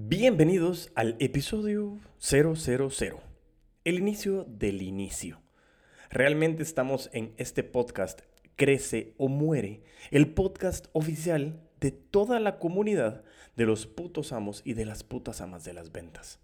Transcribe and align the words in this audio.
Bienvenidos 0.00 0.92
al 0.94 1.16
episodio 1.18 1.98
000, 2.20 2.54
el 3.82 3.98
inicio 3.98 4.44
del 4.44 4.82
inicio. 4.82 5.40
Realmente 6.08 6.62
estamos 6.62 7.10
en 7.12 7.34
este 7.36 7.64
podcast 7.64 8.20
Crece 8.54 9.14
o 9.18 9.26
Muere, 9.26 9.82
el 10.12 10.32
podcast 10.32 10.86
oficial 10.92 11.60
de 11.80 11.90
toda 11.90 12.38
la 12.38 12.60
comunidad 12.60 13.24
de 13.56 13.66
los 13.66 13.88
putos 13.88 14.32
amos 14.32 14.62
y 14.64 14.74
de 14.74 14.84
las 14.84 15.02
putas 15.02 15.40
amas 15.40 15.64
de 15.64 15.72
las 15.72 15.90
ventas. 15.90 16.38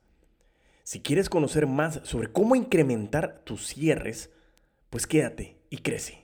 Si 0.82 1.00
quieres 1.00 1.29
conocer 1.29 1.68
más 1.68 2.00
sobre 2.02 2.32
cómo 2.32 2.57
incrementar 2.57 3.45
tus 3.45 3.68
cierres, 3.68 4.30
pues 4.91 5.07
quédate 5.07 5.59
y 5.71 5.79
crece. 5.79 6.24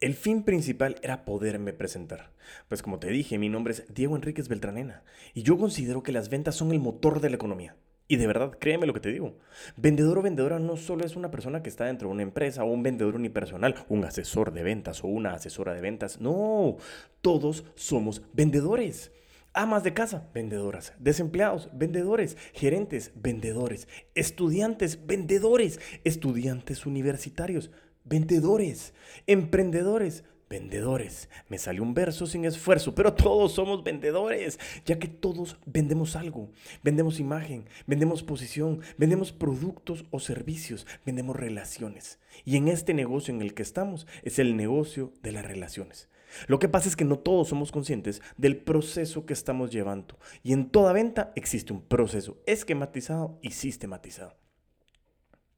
el 0.00 0.14
fin 0.14 0.42
principal 0.44 0.96
era 1.02 1.24
poderme 1.24 1.72
presentar. 1.72 2.30
Pues 2.68 2.82
como 2.82 2.98
te 2.98 3.10
dije, 3.10 3.38
mi 3.38 3.48
nombre 3.48 3.74
es 3.74 3.84
Diego 3.94 4.16
Enríquez 4.16 4.48
Beltranena 4.48 5.02
y 5.34 5.42
yo 5.42 5.58
considero 5.58 6.02
que 6.02 6.12
las 6.12 6.30
ventas 6.30 6.56
son 6.56 6.72
el 6.72 6.80
motor 6.80 7.20
de 7.20 7.30
la 7.30 7.36
economía. 7.36 7.76
Y 8.08 8.16
de 8.16 8.26
verdad, 8.26 8.56
créeme 8.58 8.86
lo 8.86 8.94
que 8.94 9.00
te 9.00 9.12
digo. 9.12 9.38
Vendedor 9.76 10.18
o 10.18 10.22
vendedora 10.22 10.58
no 10.58 10.76
solo 10.76 11.04
es 11.04 11.14
una 11.14 11.30
persona 11.30 11.62
que 11.62 11.68
está 11.68 11.84
dentro 11.84 12.08
de 12.08 12.14
una 12.14 12.24
empresa 12.24 12.64
o 12.64 12.66
un 12.66 12.82
vendedor 12.82 13.14
unipersonal, 13.14 13.76
un 13.88 14.04
asesor 14.04 14.52
de 14.52 14.64
ventas 14.64 15.04
o 15.04 15.06
una 15.06 15.34
asesora 15.34 15.74
de 15.74 15.80
ventas. 15.80 16.20
No, 16.20 16.78
todos 17.20 17.64
somos 17.76 18.22
vendedores. 18.32 19.12
Amas 19.52 19.84
de 19.84 19.94
casa, 19.94 20.28
vendedoras. 20.34 20.92
Desempleados, 20.98 21.70
vendedores. 21.72 22.36
Gerentes, 22.52 23.12
vendedores. 23.14 23.86
Estudiantes, 24.16 25.06
vendedores. 25.06 25.78
Estudiantes 26.02 26.86
universitarios, 26.86 27.70
vendedores, 28.04 28.94
emprendedores, 29.26 30.24
vendedores. 30.50 31.28
Me 31.48 31.58
salió 31.58 31.82
un 31.84 31.94
verso 31.94 32.26
sin 32.26 32.44
esfuerzo, 32.44 32.94
pero 32.94 33.14
todos 33.14 33.52
somos 33.52 33.84
vendedores, 33.84 34.58
ya 34.84 34.98
que 34.98 35.06
todos 35.06 35.56
vendemos 35.64 36.16
algo. 36.16 36.50
Vendemos 36.82 37.20
imagen, 37.20 37.66
vendemos 37.86 38.24
posición, 38.24 38.80
vendemos 38.98 39.32
productos 39.32 40.04
o 40.10 40.18
servicios, 40.18 40.86
vendemos 41.06 41.36
relaciones. 41.36 42.18
Y 42.44 42.56
en 42.56 42.66
este 42.68 42.94
negocio 42.94 43.32
en 43.32 43.40
el 43.40 43.54
que 43.54 43.62
estamos 43.62 44.06
es 44.24 44.40
el 44.40 44.56
negocio 44.56 45.14
de 45.22 45.32
las 45.32 45.44
relaciones. 45.44 46.08
Lo 46.46 46.58
que 46.58 46.68
pasa 46.68 46.88
es 46.88 46.96
que 46.96 47.04
no 47.04 47.18
todos 47.18 47.48
somos 47.48 47.72
conscientes 47.72 48.20
del 48.36 48.56
proceso 48.56 49.26
que 49.26 49.32
estamos 49.32 49.70
llevando. 49.70 50.18
Y 50.42 50.52
en 50.52 50.70
toda 50.70 50.92
venta 50.92 51.32
existe 51.36 51.72
un 51.72 51.82
proceso 51.82 52.40
esquematizado 52.46 53.38
y 53.42 53.52
sistematizado. 53.52 54.36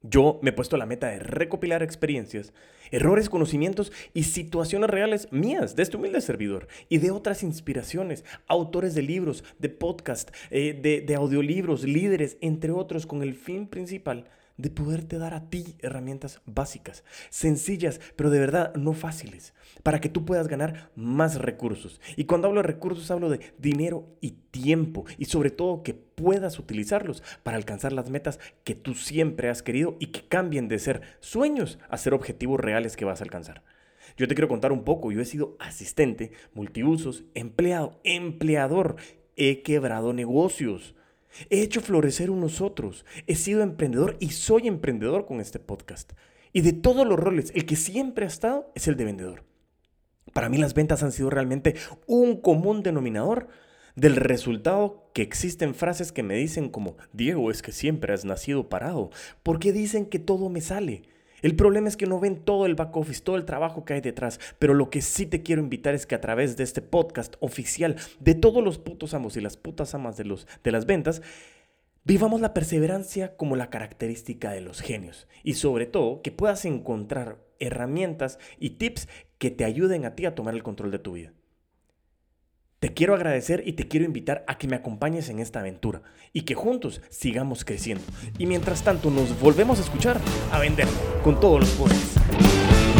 Yo 0.05 0.37
me 0.41 0.49
he 0.49 0.53
puesto 0.53 0.75
la 0.75 0.85
meta 0.85 1.07
de 1.07 1.19
recopilar 1.19 1.81
experiencias, 1.81 2.51
errores, 2.91 3.29
conocimientos 3.29 3.93
y 4.13 4.23
situaciones 4.23 4.89
reales 4.89 5.29
mías, 5.31 5.77
de 5.77 5.83
este 5.83 5.95
humilde 5.95 6.19
servidor, 6.19 6.67
y 6.89 6.97
de 6.97 7.11
otras 7.11 7.41
inspiraciones, 7.41 8.25
autores 8.47 8.95
de 8.95 9.01
libros, 9.01 9.45
de 9.59 9.69
podcast, 9.69 10.31
eh, 10.51 10.77
de, 10.79 10.99
de 10.99 11.15
audiolibros, 11.15 11.85
líderes, 11.85 12.37
entre 12.41 12.71
otros, 12.71 13.05
con 13.05 13.23
el 13.23 13.33
fin 13.33 13.65
principal 13.65 14.25
de 14.57 14.69
poderte 14.69 15.17
dar 15.17 15.33
a 15.33 15.49
ti 15.49 15.75
herramientas 15.79 16.41
básicas, 16.45 17.03
sencillas, 17.29 17.99
pero 18.15 18.29
de 18.29 18.39
verdad 18.39 18.73
no 18.75 18.93
fáciles, 18.93 19.53
para 19.81 19.99
que 19.99 20.09
tú 20.09 20.25
puedas 20.25 20.47
ganar 20.47 20.91
más 20.95 21.35
recursos. 21.35 21.99
Y 22.15 22.25
cuando 22.25 22.47
hablo 22.47 22.61
de 22.61 22.67
recursos 22.67 23.09
hablo 23.11 23.29
de 23.29 23.39
dinero 23.57 24.07
y 24.21 24.31
tiempo, 24.51 25.05
y 25.17 25.25
sobre 25.25 25.49
todo 25.49 25.83
que 25.83 25.93
puedas 25.93 26.59
utilizarlos 26.59 27.23
para 27.43 27.57
alcanzar 27.57 27.93
las 27.93 28.09
metas 28.09 28.39
que 28.63 28.75
tú 28.75 28.93
siempre 28.93 29.49
has 29.49 29.63
querido 29.63 29.97
y 29.99 30.07
que 30.07 30.27
cambien 30.27 30.67
de 30.67 30.79
ser 30.79 31.01
sueños 31.19 31.79
a 31.89 31.97
ser 31.97 32.13
objetivos 32.13 32.59
reales 32.59 32.95
que 32.95 33.05
vas 33.05 33.21
a 33.21 33.23
alcanzar. 33.23 33.63
Yo 34.17 34.27
te 34.27 34.35
quiero 34.35 34.47
contar 34.47 34.71
un 34.71 34.83
poco, 34.83 35.11
yo 35.11 35.21
he 35.21 35.25
sido 35.25 35.55
asistente, 35.59 36.31
multiusos, 36.53 37.23
empleado, 37.33 37.99
empleador, 38.03 38.97
he 39.35 39.63
quebrado 39.63 40.13
negocios 40.13 40.95
He 41.49 41.61
hecho 41.61 41.81
florecer 41.81 42.29
unos 42.29 42.61
otros. 42.61 43.05
He 43.27 43.35
sido 43.35 43.61
emprendedor 43.61 44.17
y 44.19 44.29
soy 44.29 44.67
emprendedor 44.67 45.25
con 45.25 45.39
este 45.39 45.59
podcast. 45.59 46.13
Y 46.51 46.61
de 46.61 46.73
todos 46.73 47.07
los 47.07 47.19
roles, 47.19 47.51
el 47.55 47.65
que 47.65 47.75
siempre 47.75 48.25
ha 48.25 48.27
estado 48.27 48.71
es 48.75 48.87
el 48.87 48.95
de 48.95 49.05
vendedor. 49.05 49.43
Para 50.33 50.49
mí 50.49 50.57
las 50.57 50.73
ventas 50.73 51.03
han 51.03 51.11
sido 51.11 51.29
realmente 51.29 51.75
un 52.07 52.39
común 52.39 52.83
denominador 52.83 53.47
del 53.95 54.15
resultado 54.15 55.11
que 55.13 55.21
existen 55.21 55.75
frases 55.75 56.11
que 56.11 56.23
me 56.23 56.35
dicen 56.35 56.69
como, 56.69 56.97
Diego, 57.11 57.51
es 57.51 57.61
que 57.61 57.71
siempre 57.71 58.13
has 58.13 58.25
nacido 58.25 58.69
parado, 58.69 59.11
porque 59.43 59.71
dicen 59.71 60.07
que 60.07 60.19
todo 60.19 60.49
me 60.49 60.61
sale. 60.61 61.03
El 61.43 61.57
problema 61.57 61.89
es 61.89 61.97
que 61.97 62.07
no 62.07 62.21
ven 62.21 62.37
todo 62.37 62.65
el 62.65 62.73
back 62.73 62.95
office, 62.95 63.21
todo 63.21 63.35
el 63.35 63.43
trabajo 63.43 63.83
que 63.83 63.93
hay 63.93 64.01
detrás. 64.01 64.39
Pero 64.59 64.73
lo 64.73 64.89
que 64.89 65.01
sí 65.01 65.25
te 65.25 65.43
quiero 65.43 65.61
invitar 65.61 65.93
es 65.93 66.07
que 66.07 66.15
a 66.15 66.21
través 66.21 66.55
de 66.55 66.63
este 66.63 66.81
podcast 66.81 67.35
oficial 67.41 67.97
de 68.21 68.33
todos 68.33 68.63
los 68.63 68.79
putos 68.79 69.13
amos 69.13 69.35
y 69.35 69.41
las 69.41 69.57
putas 69.57 69.93
amas 69.93 70.15
de, 70.15 70.23
los, 70.23 70.47
de 70.63 70.71
las 70.71 70.85
ventas, 70.85 71.21
vivamos 72.05 72.39
la 72.39 72.53
perseverancia 72.53 73.35
como 73.35 73.57
la 73.57 73.69
característica 73.69 74.51
de 74.51 74.61
los 74.61 74.79
genios. 74.79 75.27
Y 75.43 75.55
sobre 75.55 75.85
todo, 75.85 76.21
que 76.21 76.31
puedas 76.31 76.63
encontrar 76.63 77.43
herramientas 77.59 78.39
y 78.57 78.71
tips 78.71 79.09
que 79.37 79.51
te 79.51 79.65
ayuden 79.65 80.05
a 80.05 80.15
ti 80.15 80.25
a 80.25 80.35
tomar 80.35 80.53
el 80.53 80.63
control 80.63 80.91
de 80.91 80.99
tu 80.99 81.11
vida. 81.11 81.33
Te 82.83 82.93
quiero 82.93 83.15
agradecer 83.15 83.63
y 83.65 83.73
te 83.73 83.87
quiero 83.87 84.05
invitar 84.05 84.43
a 84.45 84.57
que 84.57 84.67
me 84.67 84.75
acompañes 84.75 85.29
en 85.29 85.39
esta 85.39 85.61
aventura 85.61 86.01
y 86.33 86.41
que 86.41 86.53
juntos 86.53 86.99
sigamos 87.09 87.63
creciendo. 87.63 88.03
Y 88.37 88.45
mientras 88.45 88.83
tanto 88.83 89.09
nos 89.09 89.39
volvemos 89.39 89.79
a 89.79 89.83
escuchar, 89.83 90.19
a 90.51 90.59
vender 90.59 90.89
con 91.23 91.39
todos 91.39 91.61
los 91.61 91.69
poderes. 91.69 92.92